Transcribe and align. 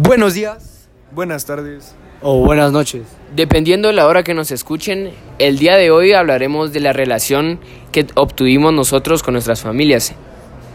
Buenos 0.00 0.34
días. 0.34 0.88
Buenas 1.10 1.44
tardes. 1.44 1.96
O 2.22 2.38
buenas 2.44 2.70
noches. 2.70 3.02
Dependiendo 3.34 3.88
de 3.88 3.94
la 3.94 4.06
hora 4.06 4.22
que 4.22 4.32
nos 4.32 4.52
escuchen, 4.52 5.10
el 5.40 5.58
día 5.58 5.74
de 5.74 5.90
hoy 5.90 6.12
hablaremos 6.12 6.72
de 6.72 6.78
la 6.78 6.92
relación 6.92 7.58
que 7.90 8.06
obtuvimos 8.14 8.72
nosotros 8.72 9.24
con 9.24 9.34
nuestras 9.34 9.60
familias. 9.60 10.14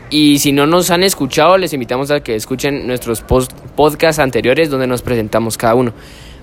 Y 0.10 0.40
si 0.40 0.52
no 0.52 0.68
nos 0.68 0.92
han 0.92 1.04
escuchado, 1.04 1.58
les 1.58 1.72
invitamos 1.72 2.12
a 2.12 2.20
que 2.20 2.36
escuchen 2.36 2.86
nuestros 2.86 3.22
post 3.22 3.54
podcasts 3.78 4.20
anteriores 4.20 4.70
donde 4.70 4.88
nos 4.88 5.02
presentamos 5.02 5.58
cada 5.58 5.76
uno. 5.76 5.94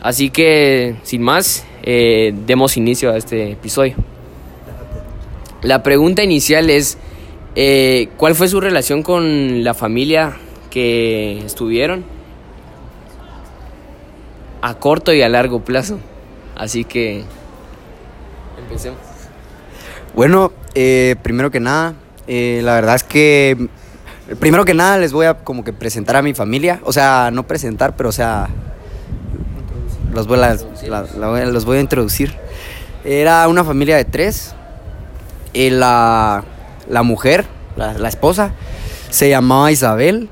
Así 0.01 0.31
que, 0.31 0.97
sin 1.03 1.21
más, 1.21 1.67
eh, 1.83 2.33
demos 2.47 2.79
inicio 2.79 3.11
a 3.11 3.19
este 3.19 3.53
episodio. 3.53 3.97
La 5.61 5.83
pregunta 5.83 6.25
inicial 6.25 6.71
es, 6.71 6.97
eh, 7.57 8.09
¿cuál 8.17 8.35
fue 8.35 8.49
su 8.49 8.59
relación 8.59 9.03
con 9.03 9.65
la 9.65 9.75
familia 9.75 10.39
que 10.71 11.41
estuvieron? 11.45 12.20
A 14.63 14.75
corto 14.75 15.13
y 15.13 15.23
a 15.23 15.29
largo 15.29 15.65
plazo. 15.65 15.99
Así 16.57 16.85
que, 16.85 17.25
empecemos. 18.59 18.99
Bueno, 20.15 20.53
eh, 20.75 21.17
primero 21.23 21.51
que 21.51 21.61
nada, 21.61 21.95
eh, 22.27 22.61
la 22.63 22.75
verdad 22.75 22.97
es 22.97 23.05
que, 23.05 23.69
primero 24.39 24.65
que 24.65 24.75
nada 24.75 24.99
les 24.99 25.13
voy 25.13 25.27
a 25.27 25.35
como 25.35 25.65
que 25.65 25.73
presentar 25.73 26.17
a 26.17 26.23
mi 26.23 26.35
familia. 26.35 26.81
O 26.85 26.93
sea, 26.93 27.31
no 27.33 27.47
presentar, 27.47 27.97
pero 27.97 28.09
o 28.09 28.13
sea, 28.13 28.49
los 30.13 30.27
voy 30.27 30.41
a, 30.41 30.57
los 31.47 31.65
voy 31.65 31.79
a 31.79 31.81
introducir. 31.81 32.35
Era 33.05 33.49
una 33.49 33.65
familia 33.65 33.97
de 33.97 34.05
tres. 34.05 34.55
Y 35.53 35.71
la, 35.71 36.45
la 36.89 37.03
mujer, 37.03 37.45
la 37.77 38.09
esposa, 38.09 38.53
se 39.11 39.29
llamaba 39.29 39.73
Isabel. 39.73 40.29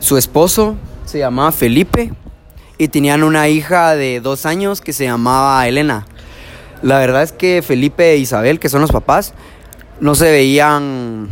Su 0.00 0.16
esposo 0.16 0.76
se 1.04 1.18
llamaba 1.18 1.52
Felipe. 1.52 2.12
Y 2.76 2.88
tenían 2.88 3.22
una 3.22 3.48
hija 3.48 3.94
de 3.94 4.20
dos 4.20 4.46
años 4.46 4.80
que 4.80 4.92
se 4.92 5.04
llamaba 5.04 5.66
Elena. 5.68 6.06
La 6.82 6.98
verdad 6.98 7.22
es 7.22 7.32
que 7.32 7.62
Felipe 7.62 8.12
e 8.12 8.16
Isabel, 8.16 8.58
que 8.58 8.68
son 8.68 8.80
los 8.80 8.90
papás, 8.90 9.32
no 10.00 10.14
se 10.14 10.30
veían. 10.30 11.28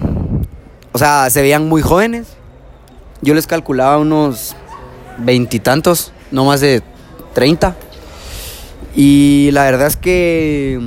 O 0.93 0.98
sea, 0.98 1.29
se 1.31 1.43
veían 1.43 1.69
muy 1.69 1.83
jóvenes. 1.83 2.29
Yo 3.23 3.35
les 3.35 3.47
calculaba 3.47 3.98
unos 3.98 4.57
veintitantos, 5.19 6.13
no 6.31 6.45
más 6.45 6.61
de 6.61 6.83
30. 7.35 7.77
Y 8.95 9.51
la 9.53 9.65
verdad 9.65 9.89
es 9.89 9.97
que 9.97 10.81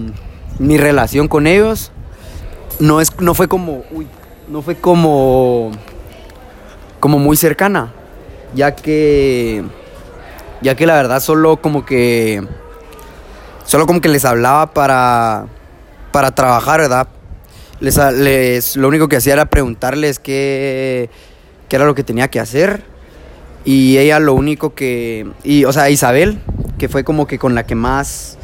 mi 0.60 0.78
relación 0.78 1.28
con 1.28 1.48
ellos 1.48 1.92
no, 2.80 3.02
es, 3.02 3.20
no 3.20 3.34
fue 3.34 3.48
como. 3.48 3.84
No 4.48 4.62
fue 4.62 4.76
como. 4.76 5.72
como 7.00 7.20
muy 7.20 7.38
cercana. 7.38 7.94
Ya 8.54 8.76
que. 8.76 9.64
Ya 10.66 10.74
que 10.76 10.88
la 10.88 10.96
verdad 10.96 11.20
solo 11.20 11.58
como 11.58 11.86
que. 11.86 12.44
Solo 13.68 13.86
como 13.86 14.02
que 14.02 14.10
les 14.10 14.26
hablaba 14.26 14.74
para. 14.74 15.46
para 16.12 16.34
trabajar, 16.34 16.80
¿verdad? 16.82 17.08
Les, 17.80 17.96
les- 18.16 18.76
lo 18.76 18.88
único 18.88 19.08
que 19.08 19.18
hacía 19.18 19.34
era 19.34 19.46
preguntarles 19.46 20.18
qué, 20.18 21.12
qué 21.70 21.76
era 21.76 21.86
lo 21.86 21.94
que 21.94 22.04
tenía 22.04 22.30
que 22.30 22.40
hacer. 22.40 22.84
Y 23.64 24.00
ella 24.00 24.20
lo 24.20 24.34
único 24.34 24.74
que. 24.74 25.28
Y, 25.44 25.66
o 25.66 25.72
sea, 25.72 25.92
Isabel, 25.92 26.40
que 26.80 26.90
fue 26.90 27.04
como 27.04 27.28
que 27.28 27.38
con 27.38 27.54
la 27.54 27.68
que 27.68 27.76
más. 27.76 28.40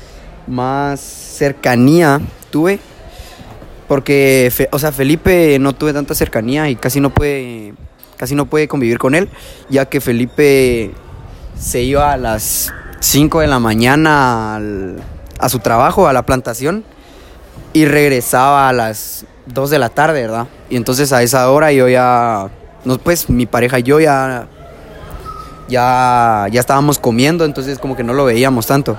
más 0.45 0.99
cercanía 0.99 2.21
tuve. 2.51 2.79
Porque, 3.87 4.53
o 4.71 4.77
sea, 4.77 4.91
Felipe 4.91 5.57
no 5.59 5.73
tuve 5.73 5.91
tanta 5.91 6.13
cercanía 6.13 6.69
y 6.69 6.75
casi 6.75 6.99
no 6.99 7.09
puede. 7.09 7.73
casi 8.15 8.35
no 8.35 8.45
puede 8.45 8.67
convivir 8.67 8.99
con 8.99 9.15
él. 9.15 9.27
Ya 9.71 9.85
que 9.85 10.01
Felipe 10.01 10.91
se 11.61 11.81
iba 11.81 12.11
a 12.11 12.17
las 12.17 12.73
5 12.99 13.39
de 13.41 13.47
la 13.47 13.59
mañana 13.59 14.55
al- 14.55 15.01
a 15.39 15.47
su 15.49 15.59
trabajo, 15.59 16.07
a 16.07 16.13
la 16.13 16.23
plantación 16.25 16.83
y 17.73 17.85
regresaba 17.85 18.67
a 18.67 18.73
las 18.73 19.25
2 19.45 19.69
de 19.69 19.79
la 19.79 19.89
tarde, 19.89 20.21
¿verdad? 20.21 20.47
Y 20.69 20.75
entonces 20.75 21.13
a 21.13 21.21
esa 21.23 21.49
hora 21.51 21.71
yo 21.71 21.87
ya, 21.87 22.49
no, 22.85 22.97
pues 22.97 23.29
mi 23.29 23.45
pareja 23.45 23.79
y 23.79 23.83
yo 23.83 23.99
ya, 23.99 24.47
ya, 25.69 26.47
ya 26.51 26.59
estábamos 26.59 26.97
comiendo, 26.99 27.45
entonces 27.45 27.77
como 27.79 27.95
que 27.95 28.03
no 28.03 28.13
lo 28.13 28.25
veíamos 28.25 28.67
tanto. 28.67 28.97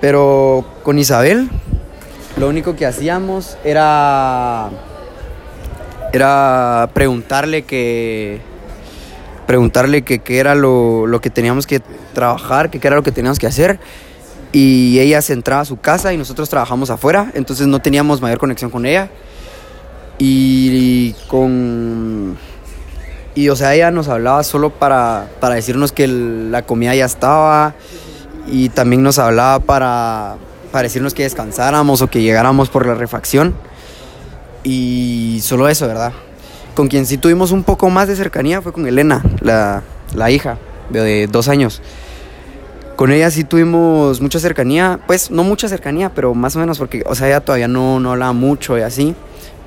Pero 0.00 0.64
con 0.84 0.98
Isabel, 0.98 1.50
lo 2.36 2.48
único 2.48 2.76
que 2.76 2.86
hacíamos 2.86 3.58
era, 3.64 4.70
era 6.12 6.88
preguntarle 6.94 7.64
que, 7.64 8.40
preguntarle 9.48 10.02
que 10.02 10.18
qué 10.18 10.40
era 10.40 10.54
lo, 10.54 11.06
lo 11.06 11.22
que 11.22 11.30
teníamos 11.30 11.66
que 11.66 11.80
trabajar, 12.12 12.68
que 12.68 12.78
qué 12.80 12.86
era 12.86 12.96
lo 12.96 13.02
que 13.02 13.12
teníamos 13.12 13.38
que 13.38 13.46
hacer. 13.46 13.80
Y 14.52 14.98
ella 15.00 15.22
se 15.22 15.32
entraba 15.32 15.62
a 15.62 15.64
su 15.64 15.78
casa 15.80 16.12
y 16.12 16.18
nosotros 16.18 16.50
trabajamos 16.50 16.90
afuera, 16.90 17.32
entonces 17.34 17.66
no 17.66 17.80
teníamos 17.80 18.20
mayor 18.20 18.38
conexión 18.38 18.70
con 18.70 18.84
ella. 18.84 19.08
Y 20.18 21.14
con... 21.28 22.36
Y 23.34 23.48
o 23.48 23.56
sea, 23.56 23.74
ella 23.74 23.90
nos 23.90 24.08
hablaba 24.08 24.42
solo 24.42 24.68
para, 24.68 25.28
para 25.40 25.54
decirnos 25.54 25.92
que 25.92 26.04
el- 26.04 26.52
la 26.52 26.62
comida 26.62 26.94
ya 26.94 27.06
estaba 27.06 27.74
y 28.50 28.68
también 28.68 29.02
nos 29.02 29.18
hablaba 29.18 29.60
para, 29.60 30.36
para 30.72 30.82
decirnos 30.82 31.14
que 31.14 31.22
descansáramos 31.22 32.02
o 32.02 32.08
que 32.08 32.20
llegáramos 32.20 32.68
por 32.68 32.86
la 32.86 32.94
refacción. 32.94 33.54
Y 34.62 35.40
solo 35.42 35.68
eso, 35.68 35.86
¿verdad? 35.86 36.12
Con 36.78 36.86
quien 36.86 37.06
sí 37.06 37.18
tuvimos 37.18 37.50
un 37.50 37.64
poco 37.64 37.90
más 37.90 38.06
de 38.06 38.14
cercanía 38.14 38.62
fue 38.62 38.72
con 38.72 38.86
Elena, 38.86 39.24
la, 39.40 39.82
la 40.14 40.30
hija 40.30 40.58
de 40.90 41.26
dos 41.26 41.48
años. 41.48 41.82
Con 42.94 43.10
ella 43.10 43.32
sí 43.32 43.42
tuvimos 43.42 44.20
mucha 44.20 44.38
cercanía, 44.38 45.00
pues 45.04 45.32
no 45.32 45.42
mucha 45.42 45.68
cercanía, 45.68 46.14
pero 46.14 46.34
más 46.34 46.54
o 46.54 46.60
menos 46.60 46.78
porque, 46.78 47.02
o 47.04 47.16
sea, 47.16 47.26
ella 47.26 47.40
todavía 47.40 47.66
no, 47.66 47.98
no 47.98 48.12
hablaba 48.12 48.32
mucho 48.32 48.78
y 48.78 48.82
así. 48.82 49.16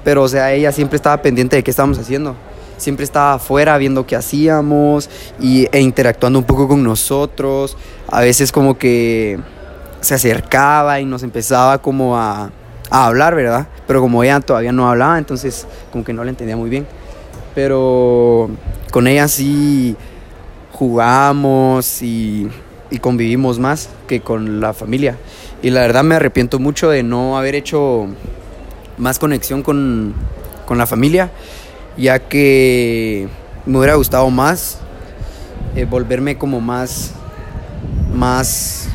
Pero, 0.06 0.24
o 0.24 0.30
sea, 0.30 0.54
ella 0.54 0.72
siempre 0.72 0.96
estaba 0.96 1.22
pendiente 1.22 1.58
de 1.58 1.64
qué 1.64 1.72
estábamos 1.72 2.00
haciendo. 2.00 2.38
Siempre 2.78 3.04
estaba 3.04 3.34
afuera 3.34 3.78
viendo 3.78 4.06
qué 4.06 4.16
hacíamos 4.16 5.10
y, 5.38 5.68
e 5.74 5.82
interactuando 5.82 6.40
un 6.40 6.46
poco 6.46 6.70
con 6.70 6.82
nosotros. 6.82 7.76
A 8.08 8.22
veces 8.22 8.54
como 8.54 8.78
que 8.78 9.38
se 10.00 10.14
acercaba 10.14 11.02
y 11.02 11.06
nos 11.06 11.24
empezaba 11.24 11.82
como 11.82 12.18
a, 12.18 12.52
a 12.90 13.06
hablar, 13.06 13.36
¿verdad? 13.36 13.68
Pero 13.86 14.00
como 14.00 14.24
ella 14.24 14.40
todavía 14.40 14.72
no 14.72 14.90
hablaba, 14.90 15.18
entonces 15.18 15.68
como 15.92 16.06
que 16.06 16.14
no 16.14 16.24
la 16.24 16.30
entendía 16.30 16.56
muy 16.56 16.70
bien. 16.70 16.88
Pero 17.56 18.50
con 18.92 19.08
ella 19.08 19.28
sí 19.28 19.96
jugamos 20.72 22.02
y, 22.02 22.48
y 22.90 23.00
convivimos 23.00 23.60
más 23.60 23.90
que 24.08 24.22
con 24.22 24.60
la 24.60 24.74
familia. 24.74 25.18
Y 25.62 25.70
la 25.70 25.82
verdad 25.82 26.04
me 26.04 26.16
arrepiento 26.16 26.60
mucho 26.60 26.90
de 26.90 27.04
no 27.04 27.38
haber 27.38 27.56
hecho 27.56 28.08
más 28.98 29.20
conexión 29.20 29.64
con, 29.64 30.14
con 30.66 30.78
la 30.78 30.88
familia, 30.88 31.32
ya 31.98 32.20
que 32.20 33.28
me 33.66 33.78
hubiera 33.78 33.96
gustado 33.96 34.30
más 34.30 34.80
eh, 35.76 35.86
volverme 35.86 36.38
como 36.38 36.62
más, 36.62 37.14
más, 38.14 38.90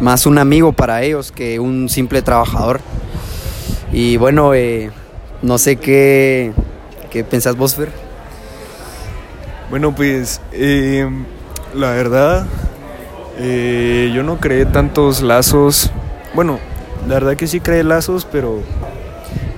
más 0.00 0.26
un 0.26 0.38
amigo 0.38 0.72
para 0.72 1.02
ellos 1.02 1.32
que 1.32 1.58
un 1.60 1.88
simple 1.88 2.22
trabajador. 2.22 2.80
Y 3.92 4.16
bueno, 4.16 4.54
eh, 4.54 4.90
no 5.42 5.58
sé 5.58 5.76
qué, 5.76 6.52
qué 7.14 7.22
pensás 7.22 7.56
vos, 7.56 7.76
Fer. 7.76 7.92
Bueno, 9.70 9.94
pues 9.94 10.40
eh, 10.50 11.08
la 11.72 11.90
verdad, 11.90 12.44
eh, 13.38 14.10
yo 14.12 14.24
no 14.24 14.40
creé 14.40 14.66
tantos 14.66 15.22
lazos. 15.22 15.92
Bueno, 16.34 16.58
la 17.06 17.14
verdad 17.14 17.36
que 17.36 17.46
sí 17.46 17.60
creé 17.60 17.84
lazos, 17.84 18.26
pero, 18.30 18.58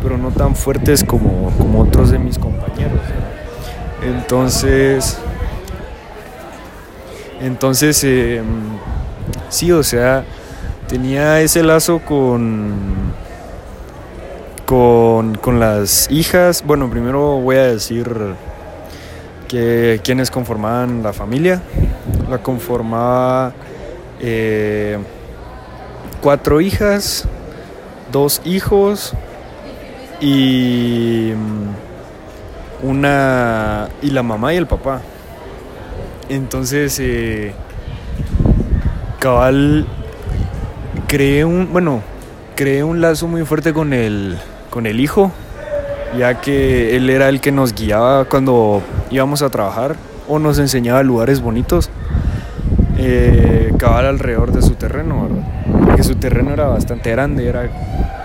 pero 0.03 0.19
no 0.19 0.33
tan 0.33 0.55
fuertes 0.55 1.03
como, 1.03 1.51
como 1.57 1.81
otros 1.81 2.11
de 2.11 2.19
mis 2.19 2.39
compañeros. 2.39 3.01
Entonces, 4.03 5.17
entonces 7.41 8.05
eh, 8.05 8.43
sí, 9.49 9.73
o 9.73 9.83
sea, 9.83 10.27
tenía 10.89 11.41
ese 11.41 11.63
lazo 11.63 12.01
con, 12.01 13.15
con, 14.67 15.37
con 15.37 15.59
las 15.59 16.11
hijas. 16.11 16.63
Bueno, 16.67 16.91
primero 16.91 17.41
voy 17.41 17.57
a 17.57 17.65
decir 17.65 18.35
que 19.49 20.01
quienes 20.05 20.31
conformaban 20.31 21.03
la 21.03 21.13
familia. 21.13 21.63
La 22.29 22.39
conformaba 22.39 23.53
eh, 24.21 24.99
cuatro 26.21 26.61
hijas, 26.61 27.25
dos 28.11 28.43
hijos 28.45 29.13
y 30.21 31.33
mm, 31.35 32.87
una 32.87 33.89
y 34.03 34.11
la 34.11 34.23
mamá 34.23 34.53
y 34.53 34.57
el 34.57 34.67
papá. 34.67 35.01
Entonces, 36.29 36.99
eh, 37.01 37.55
cabal 39.21 39.87
creé 41.07 41.45
un, 41.45 41.73
bueno, 41.73 42.03
creé 42.57 42.83
un 42.83 43.01
lazo 43.01 43.29
muy 43.29 43.45
fuerte 43.45 43.73
con 43.73 43.93
el, 43.93 44.37
con 44.77 44.85
el 44.85 45.01
hijo, 45.01 45.33
ya 46.19 46.39
que 46.43 46.99
él 46.99 47.09
era 47.09 47.31
el 47.31 47.41
que 47.41 47.51
nos 47.51 47.75
guiaba 47.75 48.27
cuando 48.27 48.83
íbamos 49.11 49.41
a 49.41 49.49
trabajar. 49.49 49.97
o 50.29 50.39
nos 50.39 50.59
enseñaba 50.59 51.03
lugares 51.03 51.41
bonitos 51.41 51.89
eh, 52.99 53.73
cabal 53.79 54.05
alrededor 54.05 54.53
de 54.53 54.61
su 54.61 54.75
terreno. 54.75 55.31
Porque 55.83 56.03
su 56.03 56.17
terreno 56.17 56.53
era 56.53 56.67
bastante 56.67 57.11
grande, 57.11 57.49
era 57.49 57.71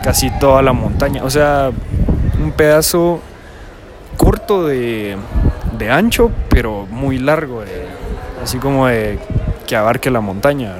casi 0.03 0.29
toda 0.41 0.61
la 0.61 0.73
montaña, 0.73 1.23
o 1.23 1.29
sea, 1.29 1.71
un 2.43 2.51
pedazo 2.51 3.21
corto 4.17 4.67
de, 4.67 5.15
de 5.77 5.89
ancho, 5.89 6.31
pero 6.49 6.85
muy 6.85 7.17
largo, 7.17 7.63
así 8.43 8.57
como 8.57 8.87
de 8.87 9.19
que 9.67 9.77
abarque 9.77 10.11
la 10.11 10.19
montaña. 10.19 10.73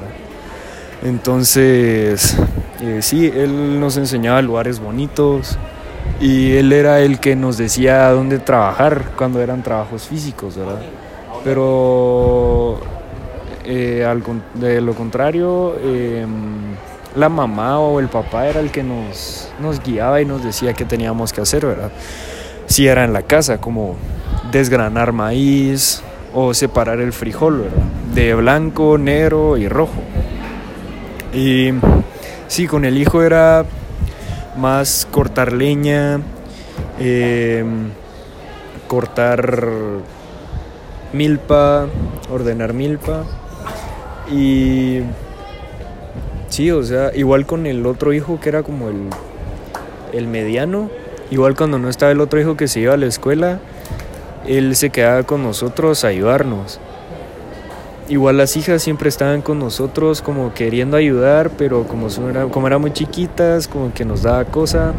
Entonces, 1.01 2.35
eh, 2.81 3.01
sí, 3.01 3.27
él 3.27 3.79
nos 3.79 3.97
enseñaba 3.97 4.41
lugares 4.41 4.79
bonitos 4.79 5.57
y 6.19 6.53
él 6.53 6.73
era 6.73 6.99
el 6.99 7.19
que 7.19 7.35
nos 7.35 7.57
decía 7.57 8.09
dónde 8.09 8.39
trabajar 8.39 9.11
cuando 9.15 9.39
eran 9.39 9.61
trabajos 9.61 10.07
físicos, 10.07 10.57
¿verdad? 10.57 10.81
Pero 11.43 12.79
eh, 13.65 14.07
de 14.55 14.81
lo 14.81 14.93
contrario, 14.95 15.75
em, 15.83 16.75
la 17.15 17.29
mamá 17.29 17.79
o 17.79 17.99
el 17.99 18.07
papá 18.07 18.47
era 18.47 18.59
el 18.59 18.71
que 18.71 18.81
nos, 18.81 19.49
nos 19.59 19.81
guiaba 19.83 20.19
y 20.19 20.25
nos 20.25 20.43
decía 20.43 20.73
qué 20.73 20.85
teníamos 20.85 21.33
que 21.33 21.41
hacer, 21.41 21.65
¿verdad? 21.65 21.91
Si 22.65 22.87
era 22.87 23.03
en 23.03 23.13
la 23.13 23.21
casa, 23.21 23.59
como 23.59 23.95
desgranar 24.51 25.11
maíz 25.11 26.01
o 26.33 26.55
separar 26.55 26.99
el 26.99 27.13
frijol, 27.13 27.59
¿verdad? 27.59 27.83
De 28.15 28.33
blanco, 28.33 28.97
negro 28.97 29.57
y 29.57 29.67
rojo. 29.67 30.01
Y 31.33 31.73
sí, 32.51 32.67
con 32.67 32.83
el 32.83 32.97
hijo 32.97 33.23
era 33.23 33.63
más 34.57 35.07
cortar 35.09 35.53
leña, 35.53 36.19
em, 36.99 37.91
cortar 38.89 39.57
milpa, 41.13 41.87
ordenar 42.29 42.73
milpa. 42.73 43.23
Y 44.29 44.99
sí, 46.49 46.71
o 46.71 46.83
sea, 46.83 47.15
igual 47.15 47.45
con 47.45 47.65
el 47.65 47.85
otro 47.85 48.11
hijo 48.11 48.37
que 48.41 48.49
era 48.49 48.63
como 48.63 48.89
el, 48.89 49.07
el 50.11 50.27
mediano, 50.27 50.89
igual 51.31 51.55
cuando 51.55 51.79
no 51.79 51.87
estaba 51.87 52.11
el 52.11 52.19
otro 52.19 52.41
hijo 52.41 52.57
que 52.57 52.67
se 52.67 52.81
iba 52.81 52.93
a 52.93 52.97
la 52.97 53.05
escuela, 53.05 53.59
él 54.45 54.75
se 54.75 54.89
quedaba 54.89 55.23
con 55.23 55.41
nosotros 55.41 56.03
a 56.03 56.09
ayudarnos. 56.09 56.81
Igual 58.11 58.35
las 58.35 58.57
hijas 58.57 58.83
siempre 58.83 59.07
estaban 59.07 59.41
con 59.41 59.57
nosotros 59.57 60.21
como 60.21 60.53
queriendo 60.53 60.97
ayudar, 60.97 61.49
pero 61.57 61.87
como, 61.87 62.07
era, 62.29 62.45
como 62.47 62.67
eran 62.67 62.81
muy 62.81 62.91
chiquitas, 62.91 63.69
como 63.69 63.93
que 63.93 64.03
nos 64.03 64.21
daba 64.21 64.43
cosa, 64.43 64.91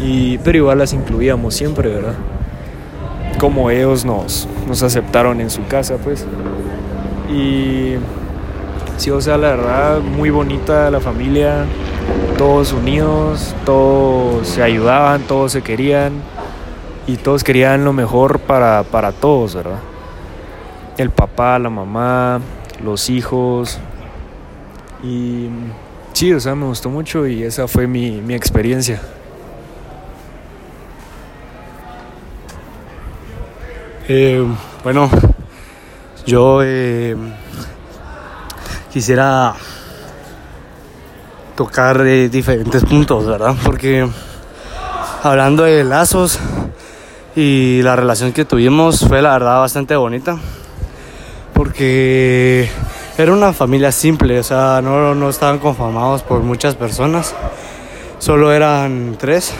y, 0.00 0.38
pero 0.38 0.58
igual 0.58 0.78
las 0.78 0.92
incluíamos 0.92 1.54
siempre, 1.54 1.88
¿verdad? 1.88 2.14
Como 3.38 3.68
ellos 3.68 4.04
nos, 4.04 4.46
nos 4.68 4.82
aceptaron 4.84 5.40
en 5.40 5.50
su 5.50 5.66
casa, 5.66 5.96
pues. 5.96 6.24
Y 7.28 7.96
Sí, 9.02 9.10
o 9.10 9.20
sea, 9.20 9.36
la 9.36 9.56
verdad, 9.56 9.98
muy 10.00 10.30
bonita 10.30 10.88
la 10.88 11.00
familia, 11.00 11.64
todos 12.38 12.72
unidos, 12.72 13.52
todos 13.64 14.46
se 14.46 14.62
ayudaban, 14.62 15.22
todos 15.22 15.50
se 15.50 15.62
querían 15.62 16.12
y 17.08 17.16
todos 17.16 17.42
querían 17.42 17.84
lo 17.84 17.92
mejor 17.92 18.38
para, 18.38 18.84
para 18.84 19.10
todos, 19.10 19.56
¿verdad? 19.56 19.80
El 20.98 21.10
papá, 21.10 21.58
la 21.58 21.70
mamá, 21.70 22.40
los 22.82 23.10
hijos. 23.10 23.78
Y 25.02 25.48
sí, 26.12 26.32
o 26.32 26.40
sea, 26.40 26.54
me 26.54 26.66
gustó 26.66 26.90
mucho 26.90 27.26
y 27.26 27.42
esa 27.42 27.66
fue 27.66 27.86
mi, 27.86 28.20
mi 28.20 28.34
experiencia. 28.34 29.00
Eh, 34.08 34.44
bueno, 34.82 35.08
yo 36.26 36.60
eh, 36.62 37.16
quisiera 38.92 39.54
tocar 41.56 42.00
eh, 42.04 42.28
diferentes 42.28 42.84
puntos, 42.84 43.26
¿verdad? 43.26 43.54
Porque 43.64 44.08
hablando 45.22 45.62
de 45.62 45.84
lazos 45.84 46.40
y 47.36 47.80
la 47.82 47.94
relación 47.94 48.32
que 48.32 48.44
tuvimos 48.44 49.06
fue 49.06 49.22
la 49.22 49.32
verdad 49.32 49.60
bastante 49.60 49.94
bonita. 49.94 50.38
Porque 51.72 52.68
era 53.16 53.32
una 53.32 53.54
familia 53.54 53.92
simple, 53.92 54.38
o 54.38 54.42
sea, 54.42 54.82
no, 54.82 55.14
no 55.14 55.30
estaban 55.30 55.58
conformados 55.58 56.22
por 56.22 56.42
muchas 56.42 56.74
personas. 56.74 57.34
Solo 58.18 58.52
eran 58.52 59.16
tres, 59.18 59.54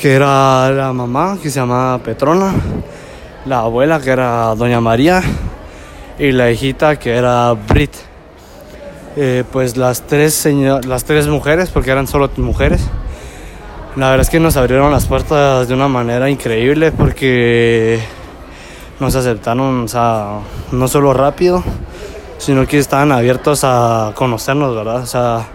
que 0.00 0.12
era 0.12 0.70
la 0.70 0.92
mamá, 0.92 1.38
que 1.42 1.50
se 1.50 1.58
llamaba 1.58 1.98
Petrona, 1.98 2.54
la 3.46 3.58
abuela, 3.62 3.98
que 3.98 4.10
era 4.10 4.54
Doña 4.54 4.80
María, 4.80 5.24
y 6.20 6.30
la 6.30 6.52
hijita 6.52 7.00
que 7.00 7.16
era 7.16 7.52
Brit. 7.54 7.90
Eh, 9.16 9.42
pues 9.50 9.76
las 9.76 10.02
tres, 10.02 10.46
las 10.86 11.02
tres 11.02 11.26
mujeres, 11.26 11.70
porque 11.70 11.90
eran 11.90 12.06
solo 12.06 12.30
mujeres, 12.36 12.80
la 13.96 14.10
verdad 14.10 14.22
es 14.22 14.30
que 14.30 14.38
nos 14.38 14.56
abrieron 14.56 14.92
las 14.92 15.06
puertas 15.06 15.66
de 15.66 15.74
una 15.74 15.88
manera 15.88 16.30
increíble 16.30 16.92
porque 16.92 17.98
nos 19.00 19.14
aceptaron, 19.14 19.84
o 19.84 19.88
sea, 19.88 20.38
no 20.72 20.88
solo 20.88 21.12
rápido, 21.12 21.62
sino 22.38 22.66
que 22.66 22.78
estaban 22.78 23.12
abiertos 23.12 23.60
a 23.64 24.12
conocernos, 24.14 24.74
¿verdad? 24.74 25.02
O 25.02 25.06
sea, 25.06 25.46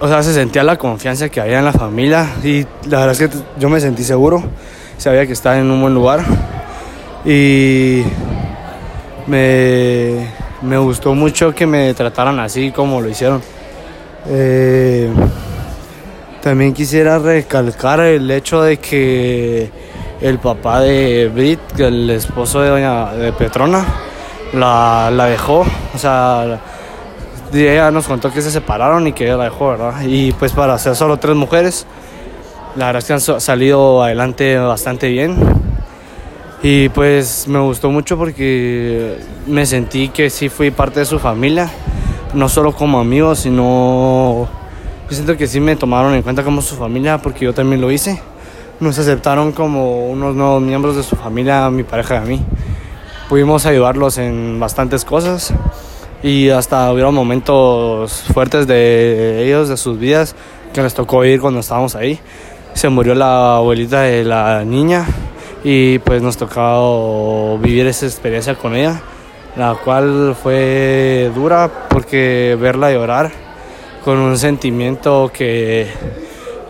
o 0.00 0.08
sea, 0.08 0.22
se 0.22 0.34
sentía 0.34 0.62
la 0.62 0.76
confianza 0.76 1.28
que 1.28 1.40
había 1.40 1.58
en 1.58 1.64
la 1.64 1.72
familia 1.72 2.28
y 2.44 2.64
la 2.88 3.06
verdad 3.06 3.12
es 3.12 3.18
que 3.18 3.38
yo 3.58 3.70
me 3.70 3.80
sentí 3.80 4.04
seguro, 4.04 4.42
sabía 4.98 5.26
que 5.26 5.32
estaba 5.32 5.58
en 5.58 5.70
un 5.70 5.80
buen 5.80 5.94
lugar 5.94 6.22
y 7.24 8.02
me, 9.26 10.28
me 10.60 10.76
gustó 10.76 11.14
mucho 11.14 11.54
que 11.54 11.66
me 11.66 11.94
trataran 11.94 12.38
así 12.38 12.70
como 12.70 13.00
lo 13.00 13.08
hicieron. 13.08 13.40
Eh, 14.28 15.10
también 16.42 16.74
quisiera 16.74 17.18
recalcar 17.18 18.00
el 18.00 18.30
hecho 18.30 18.62
de 18.62 18.78
que 18.78 19.70
el 20.22 20.38
papá 20.38 20.80
de 20.80 21.28
Brit, 21.28 21.60
el 21.78 22.08
esposo 22.10 22.60
de 22.60 22.68
doña 22.70 23.12
de 23.12 23.32
Petrona, 23.32 23.84
la, 24.52 25.10
la 25.12 25.26
dejó, 25.26 25.66
o 25.94 25.98
sea, 25.98 26.60
ella 27.52 27.90
nos 27.90 28.06
contó 28.06 28.32
que 28.32 28.40
se 28.40 28.50
separaron 28.50 29.06
y 29.06 29.12
que 29.12 29.24
ella 29.24 29.36
la 29.36 29.44
dejó, 29.44 29.70
¿verdad? 29.70 30.00
Y 30.06 30.32
pues 30.32 30.52
para 30.52 30.78
ser 30.78 30.94
solo 30.94 31.18
tres 31.18 31.36
mujeres, 31.36 31.86
la 32.76 32.86
verdad 32.86 33.00
es 33.00 33.06
que 33.06 33.12
han 33.12 33.40
salido 33.40 34.02
adelante 34.02 34.56
bastante 34.58 35.08
bien. 35.08 35.36
Y 36.62 36.88
pues 36.90 37.48
me 37.48 37.58
gustó 37.58 37.90
mucho 37.90 38.16
porque 38.16 39.18
me 39.48 39.66
sentí 39.66 40.08
que 40.08 40.30
sí 40.30 40.48
fui 40.48 40.70
parte 40.70 41.00
de 41.00 41.06
su 41.06 41.18
familia, 41.18 41.68
no 42.34 42.48
solo 42.48 42.72
como 42.72 43.00
amigo, 43.00 43.34
sino 43.34 44.48
yo 45.10 45.14
siento 45.14 45.36
que 45.36 45.48
sí 45.48 45.58
me 45.58 45.74
tomaron 45.74 46.14
en 46.14 46.22
cuenta 46.22 46.44
como 46.44 46.62
su 46.62 46.76
familia 46.76 47.18
porque 47.18 47.44
yo 47.44 47.52
también 47.52 47.80
lo 47.80 47.90
hice. 47.90 48.22
Nos 48.82 48.98
aceptaron 48.98 49.52
como 49.52 50.08
unos 50.08 50.34
nuevos 50.34 50.60
miembros 50.60 50.96
de 50.96 51.04
su 51.04 51.14
familia, 51.14 51.70
mi 51.70 51.84
pareja 51.84 52.16
y 52.16 52.18
a 52.18 52.20
mí. 52.22 52.44
Pudimos 53.28 53.64
ayudarlos 53.64 54.18
en 54.18 54.58
bastantes 54.58 55.04
cosas 55.04 55.54
y 56.20 56.48
hasta 56.48 56.92
hubieron 56.92 57.14
momentos 57.14 58.24
fuertes 58.34 58.66
de 58.66 59.46
ellos, 59.46 59.68
de 59.68 59.76
sus 59.76 60.00
vidas, 60.00 60.34
que 60.74 60.82
les 60.82 60.94
tocó 60.94 61.24
ir 61.24 61.40
cuando 61.40 61.60
estábamos 61.60 61.94
ahí. 61.94 62.18
Se 62.74 62.88
murió 62.88 63.14
la 63.14 63.58
abuelita 63.58 64.00
de 64.00 64.24
la 64.24 64.64
niña 64.64 65.06
y 65.62 66.00
pues 66.00 66.20
nos 66.20 66.36
tocó 66.36 67.60
vivir 67.62 67.86
esa 67.86 68.06
experiencia 68.06 68.56
con 68.56 68.74
ella, 68.74 69.00
la 69.54 69.76
cual 69.76 70.34
fue 70.42 71.30
dura 71.36 71.70
porque 71.88 72.58
verla 72.60 72.90
llorar 72.90 73.30
con 74.04 74.18
un 74.18 74.36
sentimiento 74.36 75.30
que 75.32 75.86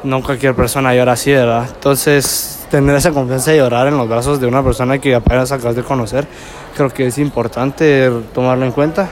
no 0.05 0.23
cualquier 0.23 0.55
persona 0.55 0.95
llora 0.95 1.13
así, 1.13 1.31
¿verdad? 1.33 1.69
Entonces, 1.75 2.67
tener 2.71 2.97
esa 2.97 3.11
confianza 3.11 3.51
de 3.51 3.59
llorar 3.59 3.87
en 3.89 3.97
los 3.97 4.09
brazos 4.09 4.41
de 4.41 4.47
una 4.47 4.63
persona 4.63 4.99
que 4.99 5.15
apenas 5.15 5.53
acabas 5.53 5.77
de 5.77 5.83
conocer, 5.83 6.27
creo 6.77 6.91
que 6.91 7.07
es 7.07 7.19
importante 7.19 8.11
tomarlo 8.35 8.65
en 8.65 8.73
cuenta. 8.73 9.11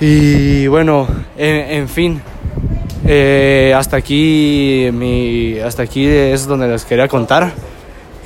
Y 0.00 0.66
bueno, 0.66 1.06
en, 1.36 1.88
fin, 1.88 2.20
eh, 3.06 3.72
hasta 3.76 3.96
aquí 3.96 4.88
mi, 4.92 5.58
hasta 5.60 5.84
aquí 5.84 6.06
es 6.06 6.46
donde 6.46 6.68
les 6.68 6.84
quería 6.84 7.06
contar. 7.06 7.52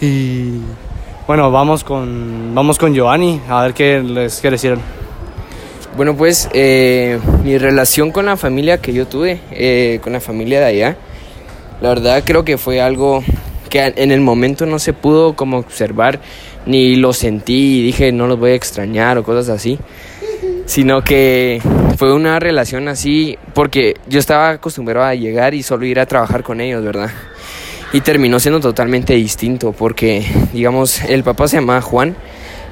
Y 0.01 0.61
bueno, 1.27 1.51
vamos 1.51 1.85
con, 1.85 2.55
vamos 2.55 2.79
con 2.79 2.95
Giovanni 2.95 3.41
a 3.49 3.63
ver 3.63 3.75
qué 3.75 4.03
les 4.03 4.41
quiere 4.41 4.55
decir. 4.55 4.79
Bueno, 5.97 6.15
pues 6.15 6.49
eh, 6.53 7.19
mi 7.43 7.57
relación 7.57 8.13
con 8.13 8.27
la 8.27 8.37
familia 8.37 8.83
que 8.83 8.93
yo 8.93 9.07
tuve, 9.07 9.41
eh, 9.51 9.99
con 10.03 10.13
la 10.13 10.21
familia 10.21 10.61
de 10.61 10.67
allá, 10.67 10.97
la 11.81 11.91
verdad 11.91 12.23
creo 12.25 12.45
que 12.45 12.59
fue 12.59 12.81
algo 12.81 13.23
que 13.69 13.93
en 13.97 14.11
el 14.11 14.21
momento 14.21 14.67
no 14.67 14.79
se 14.79 14.93
pudo 14.93 15.35
como 15.35 15.59
observar, 15.59 16.21
ni 16.65 16.97
lo 16.97 17.13
sentí 17.13 17.81
y 17.81 17.83
dije 17.83 18.13
no 18.13 18.27
los 18.27 18.39
voy 18.39 18.53
a 18.53 18.55
extrañar 18.55 19.19
o 19.19 19.25
cosas 19.25 19.49
así, 19.49 19.79
sino 20.67 21.03
que 21.03 21.61
fue 21.97 22.15
una 22.15 22.39
relación 22.39 22.89
así 22.89 23.39
porque 23.55 23.95
yo 24.09 24.19
estaba 24.19 24.51
acostumbrado 24.51 25.07
a 25.07 25.15
llegar 25.15 25.55
y 25.55 25.63
solo 25.63 25.87
ir 25.87 26.01
a 26.01 26.07
trabajar 26.07 26.43
con 26.43 26.61
ellos, 26.61 26.85
¿verdad? 26.85 27.11
y 27.93 28.01
terminó 28.01 28.41
siendo 28.41 28.61
totalmente 28.61 29.15
distinto 29.15 29.73
porque, 29.73 30.25
digamos, 30.53 31.03
el 31.05 31.23
papá 31.23 31.49
se 31.49 31.57
llamaba 31.57 31.81
Juan, 31.81 32.17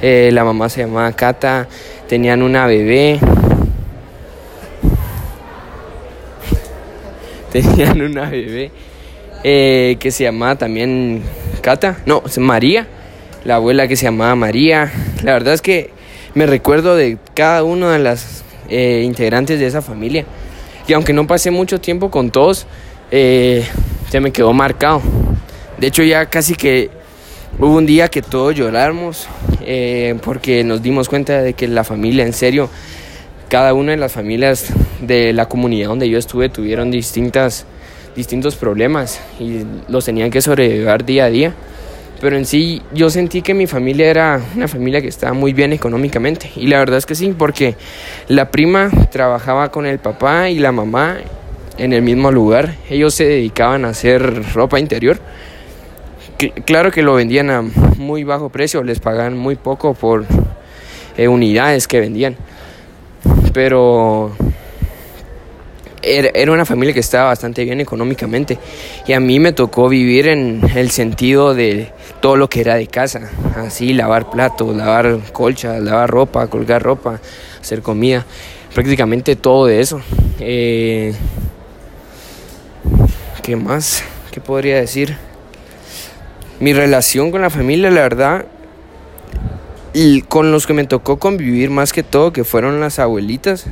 eh, 0.03 0.31
la 0.33 0.45
mamá 0.45 0.69
se 0.69 0.83
llamaba 0.83 1.11
Cata, 1.13 1.69
tenían 2.09 2.43
una 2.43 2.67
bebé. 2.67 3.19
Tenían 7.53 8.03
una 8.03 8.29
bebé 8.29 8.73
eh, 9.45 9.97
que 10.01 10.11
se 10.11 10.25
llamaba 10.25 10.57
también 10.57 11.23
Cata, 11.61 11.99
no, 12.07 12.23
María, 12.39 12.89
la 13.45 13.57
abuela 13.57 13.87
que 13.87 13.97
se 13.97 14.05
llamaba 14.07 14.35
María. 14.35 14.93
La 15.23 15.35
verdad 15.35 15.55
es 15.55 15.63
que 15.63 15.91
me 16.35 16.47
recuerdo 16.47 16.97
de 16.97 17.19
cada 17.35 17.63
uno 17.63 17.91
de 17.91 18.01
las 18.01 18.43
eh, 18.69 19.03
integrantes 19.05 19.61
de 19.61 19.67
esa 19.67 19.83
familia. 19.83 20.25
Y 20.89 20.93
aunque 20.93 21.13
no 21.13 21.27
pasé 21.27 21.51
mucho 21.51 21.81
tiempo 21.81 22.11
con 22.11 22.31
todos, 22.31 22.67
eh, 23.11 23.65
se 24.11 24.21
me 24.21 24.33
quedó 24.33 24.53
marcado. 24.53 25.01
De 25.79 25.87
hecho, 25.87 26.03
ya 26.03 26.27
casi 26.27 26.55
que 26.55 26.91
hubo 27.59 27.77
un 27.77 27.87
día 27.87 28.09
que 28.09 28.23
todos 28.23 28.55
lloramos 28.55 29.29
eh, 29.65 30.17
porque 30.23 30.65
nos 30.65 30.83
dimos 30.83 31.09
cuenta 31.09 31.41
de 31.41 31.55
que 31.55 31.69
la 31.69 31.85
familia, 31.85 32.25
en 32.25 32.33
serio, 32.33 32.69
cada 33.49 33.75
una 33.75 33.93
de 33.93 33.99
las 33.99 34.13
familias 34.13 34.73
de 35.01 35.33
la 35.33 35.47
comunidad 35.47 35.89
donde 35.89 36.09
yo 36.09 36.19
estuve 36.19 36.49
tuvieron 36.49 36.91
distintas, 36.91 37.67
distintos 38.17 38.57
problemas 38.57 39.21
y 39.39 39.65
los 39.89 40.05
tenían 40.05 40.31
que 40.31 40.41
sobrevivir 40.41 41.05
día 41.05 41.25
a 41.25 41.31
día. 41.31 41.55
Pero 42.21 42.37
en 42.37 42.47
sí 42.47 42.81
yo 42.95 43.11
sentí 43.11 43.43
que 43.43 43.55
mi 43.55 43.67
familia 43.67 44.09
era 44.09 44.41
una 44.55 44.69
familia 44.69 45.01
que 45.01 45.09
estaba 45.09 45.33
muy 45.33 45.53
bien 45.53 45.73
económicamente. 45.73 46.51
Y 46.57 46.69
la 46.69 46.79
verdad 46.79 46.99
es 46.99 47.07
que 47.07 47.15
sí, 47.15 47.35
porque 47.37 47.75
la 48.29 48.51
prima 48.51 48.91
trabajaba 49.11 49.71
con 49.71 49.85
el 49.85 49.99
papá 49.99 50.49
y 50.49 50.59
la 50.59 50.73
mamá 50.73 51.19
en 51.77 51.93
el 51.93 52.03
mismo 52.03 52.31
lugar, 52.31 52.77
ellos 52.89 53.15
se 53.15 53.25
dedicaban 53.25 53.85
a 53.85 53.89
hacer 53.89 54.53
ropa 54.55 54.79
interior. 54.79 55.19
Claro 56.65 56.91
que 56.91 57.03
lo 57.03 57.15
vendían 57.15 57.51
a 57.51 57.63
muy 57.97 58.25
bajo 58.25 58.49
precio, 58.49 58.83
les 58.83 59.01
pagaban 59.01 59.37
muy 59.37 59.57
poco 59.57 59.95
por 59.95 60.25
eh, 61.17 61.29
unidades 61.29 61.89
que 61.89 62.01
vendían, 62.01 62.37
pero 63.53 64.33
era 66.05 66.53
una 66.53 66.65
familia 66.65 66.93
que 66.93 67.01
estaba 67.01 67.29
bastante 67.29 67.65
bien 67.65 67.81
económicamente 67.81 68.59
y 69.07 69.13
a 69.13 69.21
mí 69.21 69.39
me 69.41 69.53
tocó 69.53 69.89
vivir 69.89 70.29
en 70.29 70.61
el 70.75 70.91
sentido 70.91 71.55
de 71.55 71.91
todo 72.21 72.37
lo 72.37 72.49
que 72.49 72.61
era 72.61 72.75
de 72.77 72.87
casa, 72.87 73.31
así 73.57 73.93
lavar 73.93 74.31
platos, 74.31 74.75
lavar 74.77 75.19
colchas, 75.33 75.83
lavar 75.83 76.11
ropa, 76.11 76.47
colgar 76.47 76.83
ropa, 76.83 77.21
hacer 77.61 77.83
comida, 77.83 78.25
prácticamente 78.75 79.37
todo 79.37 79.67
de 79.67 79.81
eso. 79.81 80.01
Eh, 80.41 81.15
¿Qué 83.43 83.57
más? 83.57 84.03
¿Qué 84.31 84.41
podría 84.41 84.77
decir? 84.77 85.17
Mi 86.61 86.73
relación 86.73 87.31
con 87.31 87.43
la 87.43 87.51
familia, 87.51 87.91
la 87.91 88.01
verdad, 88.01 88.47
y 89.95 90.23
con 90.23 90.51
los 90.51 90.67
que 90.67 90.75
me 90.75 90.85
tocó 90.85 91.19
convivir 91.19 91.71
más 91.71 91.93
que 91.93 92.03
todo, 92.03 92.33
que 92.33 92.43
fueron 92.43 92.81
las 92.81 92.99
abuelitas, 92.99 93.67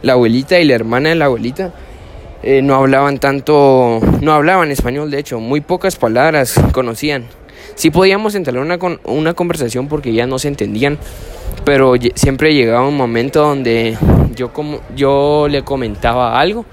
la 0.00 0.14
abuelita 0.14 0.58
y 0.58 0.64
la 0.64 0.74
hermana 0.74 1.10
de 1.10 1.16
la 1.16 1.26
abuelita, 1.26 1.74
eh, 2.42 2.62
no 2.62 2.74
hablaban 2.76 3.18
tanto, 3.18 4.00
no 4.22 4.32
hablaban 4.32 4.70
español, 4.70 5.10
de 5.10 5.18
hecho, 5.18 5.38
muy 5.38 5.60
pocas 5.60 5.96
palabras 5.96 6.54
conocían. 6.72 7.26
Sí 7.74 7.90
podíamos 7.90 8.34
entablar 8.34 8.64
una, 8.64 8.78
una 9.04 9.34
conversación 9.34 9.86
porque 9.86 10.14
ya 10.14 10.26
no 10.26 10.38
se 10.38 10.48
entendían, 10.48 10.98
pero 11.66 11.94
siempre 12.14 12.54
llegaba 12.54 12.88
un 12.88 12.96
momento 12.96 13.42
donde 13.42 13.98
yo, 14.34 14.54
como, 14.54 14.80
yo 14.96 15.46
le 15.50 15.62
comentaba 15.62 16.40
algo 16.40 16.64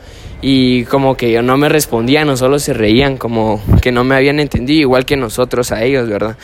y 0.42 0.86
como 0.86 1.18
que 1.18 1.42
no 1.42 1.58
me 1.58 1.68
respondían 1.68 2.30
o 2.30 2.38
solo 2.38 2.58
se 2.58 2.74
reían, 2.74 3.18
como 3.18 3.62
que 3.82 3.92
no 3.92 4.06
me 4.06 4.16
habían 4.16 4.40
entendido, 4.40 4.80
igual 4.80 5.04
que 5.06 5.18
nosotros 5.18 5.74
a 5.74 5.84
ellos, 5.84 6.08
¿verdad? 6.08 6.38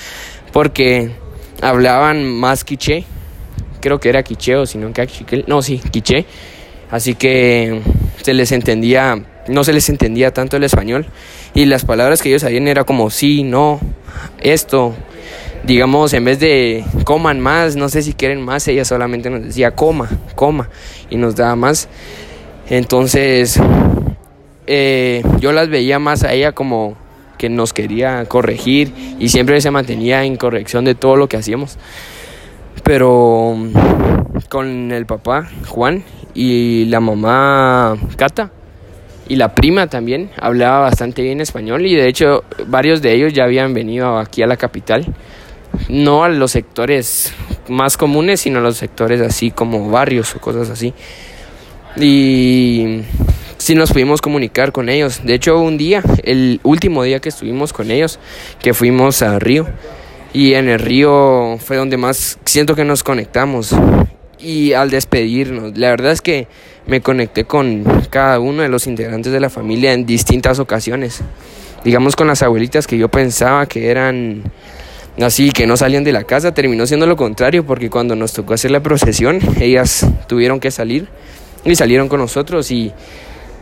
Porque 0.51 1.11
hablaban 1.61 2.25
más 2.25 2.63
quiché, 2.63 3.03
creo 3.79 3.99
que 3.99 4.09
era 4.09 4.23
quiché 4.23 4.55
o 4.55 4.65
si 4.65 4.77
no 4.77 4.91
que 4.93 5.43
no, 5.47 5.61
sí, 5.61 5.81
quiché, 5.91 6.25
así 6.91 7.15
que 7.15 7.81
se 8.21 8.33
les 8.33 8.51
entendía, 8.51 9.23
no 9.47 9.63
se 9.63 9.73
les 9.73 9.89
entendía 9.89 10.31
tanto 10.31 10.57
el 10.57 10.63
español. 10.63 11.07
Y 11.53 11.65
las 11.65 11.85
palabras 11.85 12.21
que 12.21 12.29
ellos 12.29 12.43
sabían 12.43 12.67
era 12.67 12.83
como 12.83 13.09
sí, 13.09 13.43
no, 13.43 13.79
esto, 14.39 14.93
digamos, 15.63 16.13
en 16.13 16.25
vez 16.25 16.39
de 16.39 16.85
coman 17.03 17.39
más, 17.39 17.75
no 17.75 17.89
sé 17.89 18.01
si 18.01 18.13
quieren 18.13 18.41
más, 18.41 18.67
ella 18.67 18.85
solamente 18.85 19.29
nos 19.29 19.43
decía 19.43 19.71
coma, 19.71 20.09
coma 20.35 20.69
y 21.09 21.17
nos 21.17 21.35
daba 21.35 21.55
más, 21.55 21.89
entonces 22.69 23.59
eh, 24.67 25.23
yo 25.39 25.51
las 25.51 25.69
veía 25.69 25.97
más 25.97 26.23
a 26.23 26.33
ella 26.33 26.51
como 26.51 26.95
que 27.39 27.49
nos 27.49 27.73
quería 27.73 28.25
corregir 28.25 28.91
y 29.17 29.29
siempre 29.29 29.59
se 29.61 29.71
mantenía 29.71 30.25
en 30.25 30.35
corrección 30.35 30.85
de 30.85 30.93
todo 30.93 31.15
lo 31.15 31.27
que 31.27 31.37
hacíamos. 31.37 31.79
Pero 32.83 33.55
con 34.49 34.91
el 34.91 35.05
papá 35.05 35.49
Juan 35.67 36.03
y 36.35 36.85
la 36.85 36.99
mamá 36.99 37.97
Cata 38.17 38.51
y 39.27 39.37
la 39.37 39.55
prima 39.55 39.87
también 39.87 40.31
hablaba 40.37 40.79
bastante 40.79 41.21
bien 41.21 41.39
español 41.39 41.85
y 41.85 41.95
de 41.95 42.07
hecho 42.07 42.43
varios 42.67 43.01
de 43.01 43.13
ellos 43.13 43.31
ya 43.31 43.45
habían 43.45 43.73
venido 43.73 44.17
aquí 44.17 44.43
a 44.43 44.47
la 44.47 44.57
capital. 44.57 45.05
No 45.87 46.23
a 46.23 46.29
los 46.29 46.51
sectores 46.51 47.33
más 47.69 47.95
comunes, 47.95 48.41
sino 48.41 48.59
a 48.59 48.61
los 48.61 48.77
sectores 48.77 49.21
así 49.21 49.51
como 49.51 49.89
barrios 49.89 50.35
o 50.35 50.41
cosas 50.41 50.69
así. 50.69 50.93
Y 51.95 53.01
sí 53.59 53.75
nos 53.75 53.91
pudimos 53.91 54.21
comunicar 54.21 54.71
con 54.71 54.89
ellos. 54.89 55.21
De 55.23 55.35
hecho, 55.35 55.59
un 55.59 55.77
día, 55.77 56.01
el 56.23 56.59
último 56.63 57.03
día 57.03 57.19
que 57.19 57.29
estuvimos 57.29 57.71
con 57.71 57.91
ellos, 57.91 58.19
que 58.59 58.73
fuimos 58.73 59.21
a 59.21 59.37
Río, 59.37 59.67
y 60.33 60.53
en 60.53 60.69
el 60.69 60.79
río 60.79 61.57
fue 61.59 61.77
donde 61.77 61.97
más 61.97 62.39
siento 62.45 62.75
que 62.75 62.85
nos 62.85 63.03
conectamos. 63.03 63.75
Y 64.39 64.73
al 64.73 64.89
despedirnos, 64.89 65.77
la 65.77 65.89
verdad 65.89 66.11
es 66.13 66.21
que 66.21 66.47
me 66.87 67.01
conecté 67.01 67.43
con 67.43 67.83
cada 68.09 68.39
uno 68.39 68.61
de 68.61 68.69
los 68.69 68.87
integrantes 68.87 69.33
de 69.33 69.39
la 69.39 69.49
familia 69.49 69.93
en 69.93 70.05
distintas 70.05 70.59
ocasiones. 70.59 71.21
Digamos 71.83 72.15
con 72.15 72.27
las 72.27 72.41
abuelitas 72.41 72.87
que 72.87 72.97
yo 72.97 73.09
pensaba 73.09 73.65
que 73.65 73.89
eran 73.89 74.43
así, 75.19 75.51
que 75.51 75.67
no 75.67 75.75
salían 75.75 76.03
de 76.03 76.13
la 76.13 76.23
casa, 76.23 76.53
terminó 76.53 76.85
siendo 76.87 77.05
lo 77.05 77.17
contrario, 77.17 77.65
porque 77.65 77.89
cuando 77.89 78.15
nos 78.15 78.31
tocó 78.31 78.53
hacer 78.53 78.71
la 78.71 78.81
procesión, 78.81 79.39
ellas 79.59 80.07
tuvieron 80.27 80.59
que 80.59 80.71
salir 80.71 81.09
y 81.65 81.75
salieron 81.75 82.07
con 82.07 82.19
nosotros 82.19 82.71
y 82.71 82.93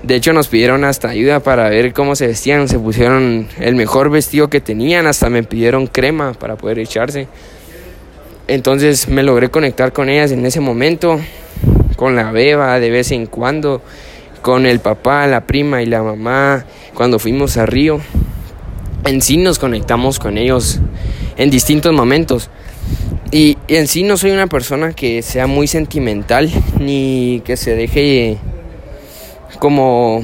de 0.04 0.16
hecho 0.16 0.34
nos 0.34 0.48
pidieron 0.48 0.84
hasta 0.84 1.10
ayuda 1.10 1.40
para 1.40 1.70
ver 1.70 1.94
cómo 1.94 2.16
se 2.16 2.28
vestían, 2.28 2.68
se 2.68 2.80
pusieron 2.80 3.48
el 3.60 3.76
mejor 3.76 4.10
vestido 4.10 4.50
que 4.50 4.62
tenían, 4.62 5.08
hasta 5.08 5.30
me 5.30 5.44
pidieron 5.44 5.88
crema 5.88 6.34
para 6.34 6.56
poder 6.56 6.80
echarse. 6.80 7.28
Entonces 8.48 9.10
me 9.10 9.24
logré 9.24 9.50
conectar 9.50 9.92
con 9.92 10.10
ellas 10.10 10.32
en 10.32 10.46
ese 10.46 10.60
momento, 10.60 11.20
con 11.96 12.16
la 12.16 12.32
beba 12.32 12.80
de 12.80 12.90
vez 12.90 13.12
en 13.12 13.26
cuando, 13.26 13.82
con 14.42 14.66
el 14.66 14.80
papá, 14.80 15.28
la 15.28 15.46
prima 15.46 15.82
y 15.82 15.86
la 15.86 16.04
mamá, 16.04 16.66
cuando 16.94 17.20
fuimos 17.20 17.58
a 17.58 17.66
Río. 17.66 18.00
En 19.06 19.22
sí 19.22 19.38
nos 19.38 19.60
conectamos 19.60 20.20
con 20.20 20.38
ellos 20.38 20.80
en 21.38 21.50
distintos 21.50 21.92
momentos. 21.94 22.50
Y 23.32 23.58
en 23.68 23.88
sí 23.88 24.04
no 24.04 24.16
soy 24.16 24.32
una 24.32 24.48
persona 24.48 24.94
que 24.94 25.22
sea 25.22 25.48
muy 25.48 25.68
sentimental 25.68 26.50
ni 26.80 27.42
que 27.44 27.58
se 27.58 27.76
deje 27.76 28.38
como 29.60 30.24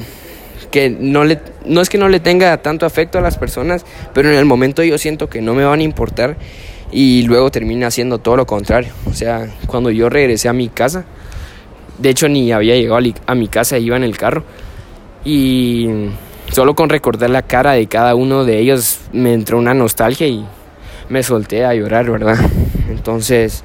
que 0.70 0.90
no 0.90 1.24
le 1.24 1.38
no 1.64 1.80
es 1.80 1.88
que 1.88 1.98
no 1.98 2.08
le 2.08 2.20
tenga 2.20 2.56
tanto 2.58 2.84
afecto 2.86 3.18
a 3.18 3.20
las 3.20 3.38
personas, 3.38 3.84
pero 4.12 4.30
en 4.30 4.36
el 4.36 4.44
momento 4.44 4.82
yo 4.82 4.98
siento 4.98 5.28
que 5.28 5.40
no 5.40 5.54
me 5.54 5.64
van 5.64 5.80
a 5.80 5.82
importar 5.82 6.36
y 6.90 7.22
luego 7.22 7.50
termina 7.50 7.86
haciendo 7.86 8.18
todo 8.18 8.36
lo 8.36 8.46
contrario. 8.46 8.92
O 9.08 9.14
sea, 9.14 9.48
cuando 9.66 9.90
yo 9.90 10.08
regresé 10.08 10.48
a 10.48 10.52
mi 10.52 10.68
casa, 10.68 11.04
de 11.98 12.10
hecho 12.10 12.28
ni 12.28 12.52
había 12.52 12.74
llegado 12.74 13.00
a 13.26 13.34
mi 13.34 13.48
casa, 13.48 13.78
iba 13.78 13.96
en 13.96 14.04
el 14.04 14.16
carro 14.16 14.44
y 15.24 15.88
solo 16.52 16.74
con 16.74 16.88
recordar 16.88 17.30
la 17.30 17.42
cara 17.42 17.72
de 17.72 17.86
cada 17.86 18.14
uno 18.14 18.44
de 18.44 18.58
ellos 18.58 19.00
me 19.12 19.32
entró 19.32 19.58
una 19.58 19.74
nostalgia 19.74 20.26
y 20.26 20.44
me 21.08 21.22
solté 21.22 21.64
a 21.64 21.74
llorar, 21.74 22.10
¿verdad? 22.10 22.38
Entonces, 22.90 23.64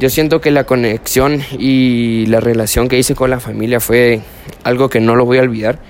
yo 0.00 0.10
siento 0.10 0.40
que 0.40 0.50
la 0.50 0.64
conexión 0.64 1.42
y 1.58 2.26
la 2.26 2.40
relación 2.40 2.88
que 2.88 2.98
hice 2.98 3.14
con 3.14 3.30
la 3.30 3.40
familia 3.40 3.80
fue 3.80 4.20
algo 4.62 4.88
que 4.88 5.00
no 5.00 5.16
lo 5.16 5.24
voy 5.24 5.38
a 5.38 5.42
olvidar. 5.42 5.80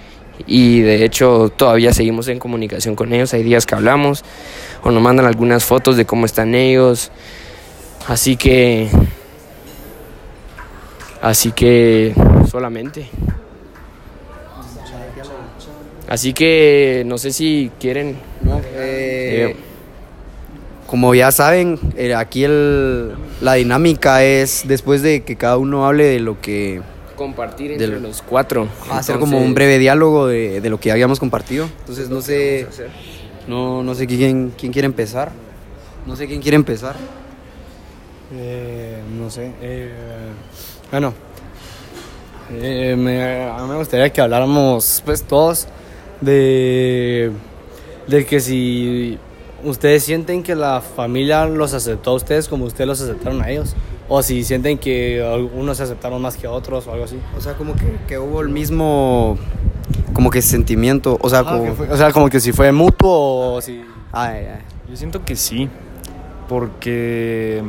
Y 0.47 0.81
de 0.81 1.05
hecho 1.05 1.53
todavía 1.55 1.93
seguimos 1.93 2.29
en 2.29 2.39
comunicación 2.39 2.95
con 2.95 3.13
ellos, 3.13 3.35
hay 3.35 3.43
días 3.43 3.67
que 3.67 3.75
hablamos 3.75 4.25
o 4.83 4.91
nos 4.91 5.03
mandan 5.03 5.27
algunas 5.27 5.65
fotos 5.65 5.97
de 5.97 6.07
cómo 6.07 6.27
están 6.27 6.55
ellos, 6.55 7.11
así 8.07 8.37
que 8.37 8.89
así 11.21 11.51
que 11.51 12.15
solamente. 12.49 13.09
Así 16.09 16.33
que 16.33 17.03
no 17.05 17.19
sé 17.19 17.33
si 17.33 17.71
quieren 17.79 18.17
eh, 18.75 19.55
como 20.89 21.15
ya 21.15 21.31
saben, 21.31 21.79
eh, 21.99 22.15
aquí 22.15 22.45
el, 22.45 23.13
la 23.43 23.55
dinámica 23.55 24.25
es 24.25 24.65
después 24.67 25.03
de 25.03 25.23
que 25.23 25.37
cada 25.37 25.59
uno 25.59 25.87
hable 25.87 26.05
de 26.05 26.19
lo 26.19 26.41
que... 26.41 26.81
Compartir 27.15 27.73
entre 27.73 28.01
los 28.01 28.23
cuatro. 28.23 28.69
Hacer 28.91 29.19
como 29.19 29.39
un 29.39 29.53
breve 29.53 29.79
diálogo 29.79 30.27
de, 30.29 30.63
de, 30.63 30.71
lo 30.71 30.81
que 30.81 30.91
habíamos 30.91 31.21
compartido. 31.21 31.69
Entonces 31.81 32.09
no 32.09 32.23
sé... 32.23 32.67
No, 33.47 33.83
no 33.83 33.95
sé 33.95 34.07
quién, 34.07 34.55
quién 34.57 34.73
quiere 34.73 34.87
empezar. 34.87 35.31
No 36.07 36.17
sé 36.17 36.27
quién 36.27 36.41
quiere 36.41 36.57
empezar. 36.57 36.97
Eh, 38.35 39.03
no 39.19 39.29
sé. 39.29 39.53
eh, 39.61 39.93
bueno, 40.91 41.13
eh, 42.51 42.97
me, 42.97 43.45
a 43.45 43.59
mí 43.63 43.69
me 43.69 43.77
gustaría 43.77 44.11
que 44.11 44.23
habláramos, 44.23 45.03
pues, 45.05 45.23
todos 45.23 45.69
de, 46.23 47.31
de 48.07 48.25
que 48.25 48.41
si 48.41 49.19
ustedes 49.65 50.05
sienten 50.05 50.43
que 50.43 50.55
la 50.55 50.81
familia 50.81 51.47
los 51.47 51.75
aceptó 51.75 52.11
a 52.11 52.15
ustedes 52.15 52.49
como 52.49 52.65
ustedes 52.65 52.87
los 52.89 53.01
aceptaron 53.01 53.43
a 53.43 53.51
ellos, 53.51 53.75
o 54.09 54.23
si 54.23 54.45
sienten 54.45 54.79
que 54.79 55.23
algunos 55.23 55.77
se 55.79 55.83
aceptaron 55.83 56.21
más 56.23 56.37
que 56.37 56.47
otros 56.47 56.87
o 56.87 56.93
algo 56.93 57.05
así. 57.05 57.19
O 57.37 57.41
sea, 57.41 57.55
como 57.55 57.75
que, 57.75 57.99
que 58.07 58.19
hubo 58.19 58.41
el 58.41 58.49
mismo, 58.49 59.37
como 60.15 60.31
que 60.31 60.41
sentimiento, 60.43 61.19
o 61.21 61.29
sea, 61.29 61.41
Ah, 61.41 61.45
como... 61.45 61.65
que 61.65 61.73
fue- 61.73 61.89
o 61.91 61.97
sea, 61.97 62.13
como 62.13 62.29
que 62.31 62.41
si 62.41 62.53
fue 62.53 62.73
mutuo 62.73 63.55
o 63.55 63.61
si... 63.61 63.83
Ay, 64.13 64.47
ay. 64.47 64.63
Yo 64.89 64.97
siento 64.97 65.25
que 65.25 65.37
sí, 65.37 65.69
porque, 66.49 67.63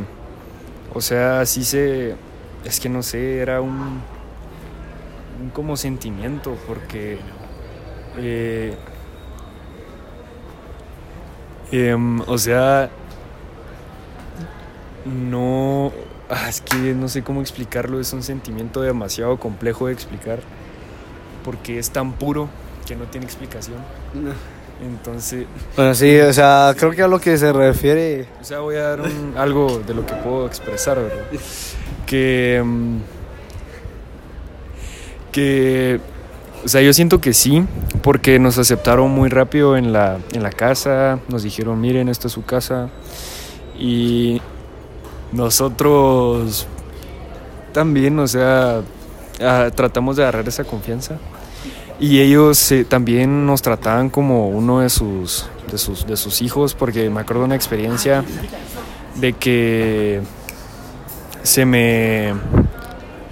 o 0.94 1.02
sea, 1.02 1.46
sí 1.46 1.64
se, 1.66 2.16
es 2.64 2.80
que 2.80 2.88
no 2.88 3.04
sé, 3.04 3.40
era 3.40 3.60
un, 3.62 4.00
un 5.42 5.50
como 5.54 5.76
sentimiento, 5.76 6.56
porque, 6.66 7.20
eh, 8.18 8.76
em, 11.72 12.22
o 12.22 12.38
sea, 12.38 12.90
no, 15.06 15.92
ah, 16.30 16.50
es 16.50 16.62
que 16.62 16.76
no 16.94 17.08
sé 17.08 17.24
cómo 17.24 17.42
explicarlo, 17.42 18.00
es 18.00 18.12
un 18.14 18.24
sentimiento 18.24 18.82
demasiado 18.82 19.38
complejo 19.40 19.88
de 19.88 19.94
explicar, 19.94 20.40
porque 21.44 21.80
es 21.80 21.90
tan 21.92 22.14
puro 22.14 22.50
que 22.86 22.96
no 22.96 23.06
tiene 23.06 23.26
explicación. 23.26 23.78
Entonces, 24.82 25.46
Bueno, 25.76 25.94
sí, 25.94 26.18
o 26.20 26.32
sea, 26.32 26.74
creo 26.78 26.92
que 26.92 27.02
a 27.02 27.08
lo 27.08 27.20
que 27.20 27.38
se 27.38 27.52
refiere... 27.52 28.28
o 28.42 28.44
sea, 28.44 28.60
voy 28.60 28.76
a 28.78 28.84
dar 28.90 29.02
un- 29.02 29.34
algo 29.38 29.80
de 29.80 29.94
lo 29.94 30.06
que 30.06 30.14
puedo 30.16 30.48
expresar, 30.48 30.98
¿verdad? 30.98 31.26
Que. 32.06 32.62
mm, 32.64 32.98
Que. 35.32 36.00
O 36.64 36.68
sea, 36.68 36.82
yo 36.82 36.94
siento 36.94 37.22
que 37.22 37.34
sí, 37.34 37.64
porque 38.02 38.38
nos 38.38 38.58
aceptaron 38.58 39.12
muy 39.12 39.30
rápido 39.30 39.78
en 39.78 39.94
la, 39.94 40.18
en 40.34 40.44
la 40.44 40.52
casa, 40.52 41.20
nos 41.30 41.44
dijeron, 41.44 41.80
miren, 41.80 42.10
esta 42.10 42.28
es 42.28 42.34
su 42.34 42.44
casa. 42.44 42.90
Y 43.78 44.42
nosotros 45.32 46.68
también, 47.72 48.20
o 48.20 48.28
sea, 48.28 48.82
ah, 49.42 49.70
tratamos 49.74 50.18
de 50.18 50.24
agarrar 50.24 50.48
esa 50.48 50.64
confianza. 50.66 51.18
Y 52.00 52.20
ellos 52.20 52.74
también 52.88 53.46
nos 53.46 53.62
trataban 53.62 54.10
como 54.10 54.48
uno 54.48 54.80
de 54.80 54.90
sus, 54.90 55.48
de, 55.72 55.78
sus, 55.78 56.08
de 56.08 56.18
sus 56.18 56.42
hijos, 56.42 56.74
porque 56.74 57.10
me 57.10 57.22
acuerdo 57.22 57.44
una 57.44 57.56
experiencia 57.56 58.24
de 59.16 59.34
que 59.34 60.22
se 61.44 61.66
me, 61.66 62.34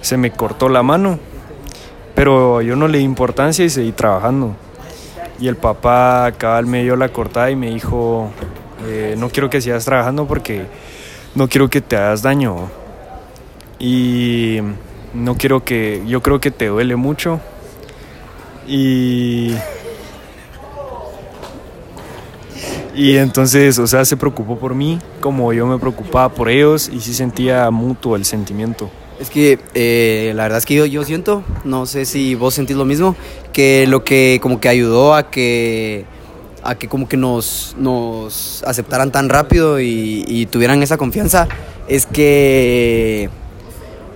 se 0.02 0.16
me 0.16 0.30
cortó 0.32 0.68
la 0.68 0.82
mano, 0.82 1.18
pero 2.18 2.60
yo 2.62 2.74
no 2.74 2.88
le 2.88 2.98
di 2.98 3.04
importancia 3.04 3.64
y 3.64 3.70
seguí 3.70 3.92
trabajando. 3.92 4.56
Y 5.38 5.46
el 5.46 5.54
papá 5.54 6.32
cabal 6.36 6.66
me 6.66 6.82
dio 6.82 6.96
la 6.96 7.10
cortada 7.10 7.48
y 7.48 7.54
me 7.54 7.70
dijo, 7.70 8.32
eh, 8.88 9.14
no 9.16 9.28
quiero 9.28 9.48
que 9.48 9.60
sigas 9.60 9.84
trabajando 9.84 10.26
porque 10.26 10.66
no 11.36 11.46
quiero 11.48 11.70
que 11.70 11.80
te 11.80 11.96
hagas 11.96 12.22
daño. 12.22 12.70
Y 13.78 14.58
no 15.14 15.36
quiero 15.36 15.62
que, 15.62 16.02
yo 16.08 16.20
creo 16.20 16.40
que 16.40 16.50
te 16.50 16.66
duele 16.66 16.96
mucho. 16.96 17.38
Y... 18.66 19.54
Y 22.96 23.16
entonces, 23.16 23.78
o 23.78 23.86
sea, 23.86 24.04
se 24.04 24.16
preocupó 24.16 24.58
por 24.58 24.74
mí 24.74 24.98
como 25.20 25.52
yo 25.52 25.68
me 25.68 25.78
preocupaba 25.78 26.30
por 26.30 26.48
ellos 26.48 26.90
y 26.92 26.98
sí 26.98 27.14
sentía 27.14 27.70
mutuo 27.70 28.16
el 28.16 28.24
sentimiento. 28.24 28.90
Es 29.20 29.30
que 29.30 29.58
eh, 29.74 30.32
la 30.36 30.44
verdad 30.44 30.58
es 30.58 30.66
que 30.66 30.74
yo, 30.74 30.86
yo 30.86 31.04
siento, 31.04 31.42
no 31.64 31.86
sé 31.86 32.04
si 32.04 32.34
vos 32.34 32.54
sentís 32.54 32.76
lo 32.76 32.84
mismo, 32.84 33.16
que 33.52 33.86
lo 33.88 34.04
que 34.04 34.38
como 34.40 34.60
que 34.60 34.68
ayudó 34.68 35.14
a 35.14 35.30
que 35.30 36.04
a 36.62 36.76
que 36.76 36.88
como 36.88 37.08
que 37.08 37.16
nos, 37.16 37.74
nos 37.78 38.62
aceptaran 38.64 39.10
tan 39.10 39.28
rápido 39.28 39.80
y, 39.80 40.24
y 40.26 40.46
tuvieran 40.46 40.82
esa 40.82 40.96
confianza 40.96 41.48
es 41.88 42.06
que 42.06 43.30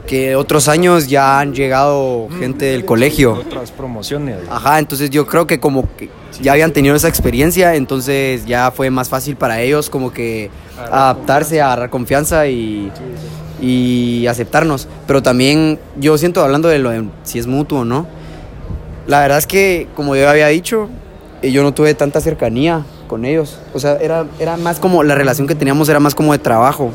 que 0.06 0.36
otros 0.36 0.68
años 0.68 1.08
ya 1.08 1.40
han 1.40 1.54
llegado 1.54 2.28
gente 2.38 2.66
del 2.66 2.84
colegio. 2.84 3.34
Otras 3.34 3.70
promociones. 3.70 4.38
Ajá, 4.50 4.78
entonces 4.78 5.10
yo 5.10 5.26
creo 5.26 5.46
que 5.46 5.60
como 5.60 5.88
que 5.96 6.10
ya 6.40 6.52
habían 6.52 6.72
tenido 6.72 6.94
esa 6.94 7.08
experiencia, 7.08 7.74
entonces 7.74 8.44
ya 8.46 8.70
fue 8.70 8.90
más 8.90 9.08
fácil 9.08 9.36
para 9.36 9.60
ellos 9.60 9.90
como 9.90 10.12
que 10.12 10.50
adaptarse, 10.76 11.60
agarrar 11.60 11.90
confianza 11.90 12.46
y, 12.48 12.90
y 13.62 14.26
aceptarnos. 14.26 14.88
Pero 15.06 15.22
también 15.22 15.78
yo 15.96 16.18
siento, 16.18 16.42
hablando 16.42 16.68
de 16.68 16.80
lo 16.80 16.90
de 16.90 17.04
si 17.22 17.38
es 17.38 17.46
mutuo 17.46 17.80
o 17.80 17.84
no, 17.84 18.06
la 19.06 19.20
verdad 19.20 19.38
es 19.38 19.46
que 19.46 19.86
como 19.94 20.16
yo 20.16 20.28
había 20.28 20.48
dicho, 20.48 20.88
eh, 21.40 21.52
yo 21.52 21.62
no 21.62 21.72
tuve 21.72 21.94
tanta 21.94 22.20
cercanía 22.20 22.84
con 23.06 23.24
ellos. 23.24 23.58
O 23.72 23.78
sea, 23.78 23.96
era, 23.96 24.26
era 24.38 24.56
más 24.56 24.80
como, 24.80 25.04
la 25.04 25.14
relación 25.14 25.46
que 25.46 25.54
teníamos 25.54 25.88
era 25.88 26.00
más 26.00 26.14
como 26.14 26.32
de 26.32 26.40
trabajo. 26.40 26.90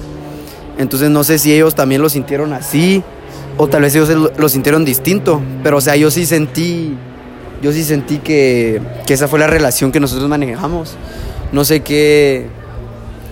Entonces 0.78 1.10
no 1.10 1.24
sé 1.24 1.40
si 1.40 1.54
ellos 1.54 1.74
también 1.74 2.02
lo 2.02 2.10
sintieron 2.10 2.54
así 2.54 3.02
o 3.58 3.68
tal 3.68 3.82
vez 3.82 3.96
ellos 3.96 4.10
lo, 4.38 4.50
sintieron 4.50 4.84
distinto. 4.84 5.42
Pero 5.64 5.78
o 5.78 5.82
sea, 5.82 5.96
yo 5.96 6.12
sí 6.12 6.26
sentí, 6.26 6.96
yo 7.62 7.72
sí 7.72 7.84
sentí 7.84 8.18
que, 8.18 8.82
que 9.06 9.14
esa 9.14 9.28
fue 9.28 9.40
la 9.40 9.48
relación 9.48 9.92
que 9.92 10.00
nosotros 10.00 10.30
manejamos. 10.30 10.96
No 11.52 11.64
sé 11.64 11.80
qué, 11.80 12.48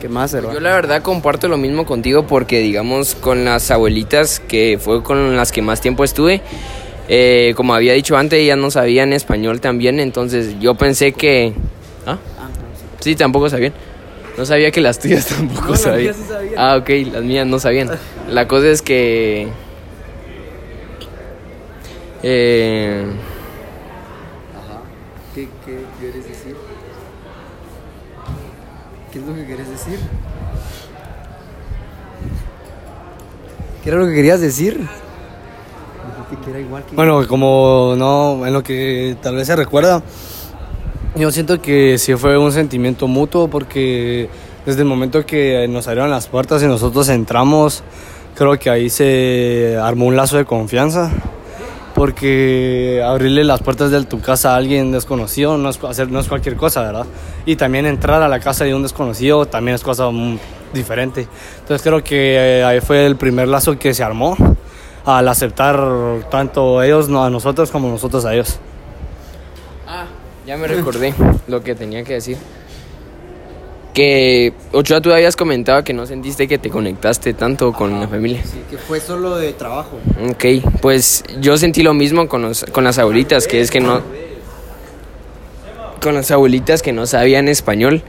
qué 0.06 0.10
más, 0.10 0.34
¿verdad? 0.34 0.54
Yo 0.54 0.60
la 0.60 0.76
verdad 0.76 1.02
comparto 1.02 1.48
lo 1.48 1.58
mismo 1.58 1.84
contigo 1.84 2.28
porque 2.28 2.60
digamos 2.60 3.16
con 3.16 3.44
las 3.44 3.72
abuelitas 3.72 4.40
que 4.40 4.78
fue 4.80 5.02
con 5.02 5.36
las 5.36 5.52
que 5.52 5.64
más 5.64 5.82
tiempo 5.82 6.04
estuve, 6.04 6.42
eh, 7.08 7.54
como 7.56 7.74
había 7.74 7.94
dicho 7.94 8.16
antes, 8.16 8.40
ellas 8.40 8.58
no 8.58 8.70
sabían 8.70 9.14
español 9.14 9.62
también, 9.62 10.00
entonces 10.00 10.60
yo 10.60 10.76
pensé 10.76 11.12
que... 11.14 11.54
¿Ah? 12.06 12.20
Sí, 13.00 13.16
tampoco 13.16 13.50
sabían. 13.50 13.74
No 14.38 14.46
sabía 14.46 14.70
que 14.70 14.80
las 14.80 15.00
tuyas 15.00 15.26
tampoco 15.38 15.72
las 15.72 15.82
sabían. 15.82 16.04
mías 16.04 16.16
sí 16.18 16.24
sabían. 16.28 16.54
Ah, 16.56 16.78
ok, 16.78 16.90
las 17.12 17.24
mías 17.24 17.48
no 17.48 17.58
sabían. 17.58 17.90
La 18.30 18.48
cosa 18.48 18.68
es 18.68 18.84
que... 18.84 19.48
Eh, 22.22 23.06
¿Qué, 25.34 25.48
qué 25.66 25.80
quieres 26.00 26.28
decir? 26.28 26.56
¿Qué 29.16 29.22
es 29.22 29.28
lo 29.28 29.34
que 29.34 29.46
quieres 29.46 29.70
decir? 29.70 29.98
¿Qué 33.82 33.90
era 33.90 33.98
lo 33.98 34.08
que 34.08 34.14
querías 34.14 34.42
decir? 34.42 34.74
Dijiste 34.76 36.44
que 36.44 36.50
era 36.50 36.60
igual 36.60 36.84
que... 36.84 36.98
Bueno, 36.98 37.26
como 37.26 37.94
no, 37.98 38.46
en 38.46 38.52
lo 38.52 38.62
que 38.62 39.16
tal 39.22 39.38
vez 39.38 39.48
se 39.48 39.56
recuerda, 39.56 40.04
yo 41.16 41.32
siento 41.32 41.62
que 41.62 41.98
sí 41.98 42.14
fue 42.16 42.38
un 42.38 42.52
sentimiento 42.52 43.08
mutuo 43.08 43.48
porque 43.48 44.28
desde 44.66 44.82
el 44.82 44.88
momento 44.90 45.26
que 45.26 45.66
nos 45.70 45.88
abrieron 45.88 46.12
las 46.12 46.28
puertas 46.28 46.62
y 46.62 46.66
nosotros 46.66 47.08
entramos, 47.08 47.84
creo 48.36 48.60
que 48.60 48.70
ahí 48.70 48.90
se 48.90 49.78
armó 49.82 50.08
un 50.08 50.18
lazo 50.18 50.36
de 50.36 50.44
confianza. 50.44 51.10
Porque 51.96 53.02
abrirle 53.04 53.44
las 53.44 53.64
puertas 53.64 53.90
de 53.90 54.04
tu 54.04 54.22
casa 54.22 54.54
a 54.54 54.58
alguien 54.58 54.92
desconocido 54.92 55.58
no 55.58 55.70
es, 55.70 55.84
hacer, 55.84 56.12
no 56.12 56.20
es 56.20 56.28
cualquier 56.28 56.58
cosa, 56.58 56.82
¿verdad? 56.82 57.08
Y 57.46 57.56
también 57.56 57.88
entrar 57.88 58.22
a 58.22 58.28
la 58.28 58.40
casa 58.40 58.66
de 58.66 58.76
un 58.76 58.84
desconocido 58.84 59.48
también 59.48 59.76
es 59.76 59.82
cosa 59.82 60.12
mm, 60.12 60.38
diferente. 60.74 61.28
Entonces 61.62 61.82
creo 61.82 62.04
que 62.04 62.60
eh, 62.60 62.64
ahí 62.64 62.82
fue 62.82 63.08
el 63.08 63.16
primer 63.16 63.48
lazo 63.48 63.80
que 63.80 63.94
se 63.94 64.04
armó 64.04 64.36
al 65.06 65.28
aceptar 65.28 65.80
tanto 66.30 66.84
ellos 66.84 67.08
a 67.10 67.30
nosotros 67.30 67.72
como 67.72 67.90
nosotros 67.90 68.26
a 68.26 68.34
ellos. 68.34 68.60
Ah, 69.88 70.06
ya 70.46 70.58
me 70.58 70.68
recordé 70.68 71.14
lo 71.48 71.64
que 71.64 71.76
tenía 71.76 72.04
que 72.04 72.14
decir. 72.14 72.38
Que, 73.96 74.52
Ochoa, 74.74 75.00
tú 75.00 75.14
habías 75.14 75.38
comentado 75.38 75.86
que 75.86 75.94
no 75.94 76.06
sentiste 76.06 76.50
que 76.50 76.58
te 76.58 76.70
conectaste 76.70 77.34
tanto 77.34 77.72
con 77.72 77.98
la 77.98 78.10
familia. 78.10 78.42
Sí, 78.44 78.60
que 78.70 78.78
fue 78.78 79.00
solo 79.00 79.38
de 79.38 79.54
trabajo. 79.54 79.98
Ok, 80.30 80.46
pues 80.82 81.24
yo 81.40 81.58
sentí 81.58 81.82
lo 81.82 81.94
mismo 81.94 82.28
con, 82.28 82.42
los, 82.42 82.66
con 82.74 82.84
las 82.84 83.00
abuelitas, 83.00 83.48
que 83.48 83.62
es 83.62 83.72
que 83.72 83.80
no... 83.80 84.02
Con 86.02 86.14
las 86.14 86.30
abuelitas 86.30 86.82
que 86.82 86.92
no 86.92 87.06
sabían 87.06 87.48
español. 87.48 88.04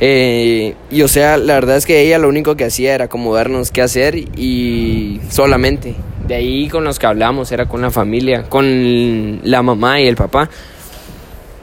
Eh, 0.00 0.74
y 0.90 1.00
o 1.00 1.08
sea, 1.08 1.38
la 1.38 1.54
verdad 1.54 1.78
es 1.78 1.86
que 1.86 2.02
ella 2.02 2.18
lo 2.18 2.28
único 2.28 2.54
que 2.54 2.64
hacía 2.64 2.94
era 2.94 3.08
como 3.08 3.34
darnos 3.34 3.70
qué 3.70 3.80
hacer 3.80 4.14
y 4.16 5.18
solamente. 5.30 5.94
De 6.28 6.34
ahí 6.34 6.68
con 6.68 6.84
los 6.84 6.98
que 6.98 7.06
hablamos 7.06 7.50
era 7.52 7.64
con 7.64 7.80
la 7.80 7.90
familia, 7.90 8.50
con 8.50 9.40
la 9.44 9.62
mamá 9.62 9.98
y 9.98 10.08
el 10.08 10.16
papá. 10.16 10.50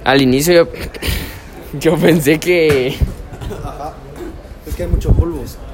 Al 0.04 0.24
inicio 0.24 0.54
yo, 0.56 0.68
yo 1.80 1.98
pensé 1.98 2.40
que... 2.40 2.96
Es 4.68 4.76
que 4.76 4.84
hay 4.84 4.90
muchos 4.90 5.16
polvos. 5.16 5.58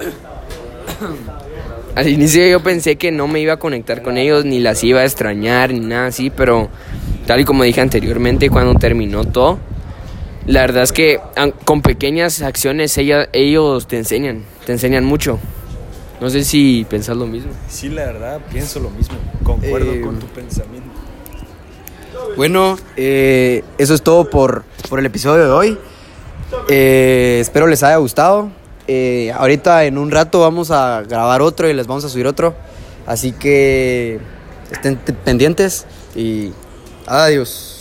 Al 1.96 2.08
inicio 2.10 2.46
yo 2.48 2.62
pensé 2.62 2.98
que 2.98 3.12
no 3.12 3.28
me 3.28 3.40
iba 3.40 3.54
a 3.54 3.58
conectar 3.58 4.02
con 4.02 4.18
ellos, 4.18 4.44
ni 4.46 4.60
las 4.60 4.84
iba 4.84 5.02
a 5.02 5.06
extrañar, 5.06 5.72
ni 5.72 5.80
nada 5.80 6.08
así, 6.08 6.30
pero 6.30 6.70
tal 7.26 7.40
y 7.40 7.46
como 7.46 7.64
dije 7.64 7.82
anteriormente, 7.82 8.50
cuando 8.50 8.76
terminó 8.76 9.24
todo, 9.26 9.60
La 10.48 10.62
verdad 10.62 10.84
es 10.84 10.92
que 10.92 11.20
con 11.64 11.82
pequeñas 11.82 12.44
acciones 12.44 12.96
ella- 13.00 13.28
ellos 13.34 13.88
te 13.88 13.98
enseñan, 13.98 14.44
te 14.64 14.74
enseñan 14.74 15.04
mucho. 15.04 15.40
No 16.22 16.30
sé 16.30 16.44
si 16.44 16.86
pensás 16.88 17.18
lo 17.18 17.26
mismo. 17.26 17.50
Sí, 17.68 17.90
la 17.90 18.06
verdad, 18.06 18.40
pienso 18.52 18.80
lo 18.80 18.92
mismo. 18.92 19.16
Concuerdo 19.44 19.92
Eh, 19.94 20.02
con 20.02 20.20
tu 20.20 20.28
pensamiento. 20.28 20.88
Bueno, 22.38 22.78
eh, 22.96 23.64
eso 23.80 23.96
es 23.96 24.04
todo 24.04 24.30
por, 24.30 24.66
por 24.88 25.00
el 25.00 25.08
episodio 25.08 25.46
de 25.46 25.50
hoy. 25.52 25.78
Eh, 26.70 27.40
espero 27.42 27.68
les 27.68 27.84
haya 27.84 27.98
gustado. 27.98 28.50
Eh, 28.88 29.32
ahorita 29.36 29.86
en 29.86 29.98
un 29.98 30.12
rato 30.12 30.42
vamos 30.42 30.70
a 30.72 31.02
grabar 31.02 31.42
otro 31.42 31.70
y 31.70 31.74
les 31.74 31.88
vamos 31.88 32.06
a 32.06 32.10
subir 32.10 32.28
otro. 32.28 32.56
Así 33.06 33.32
que 33.32 34.20
estén 34.72 34.98
pendientes 34.98 35.86
y 36.16 36.52
adiós. 37.08 37.75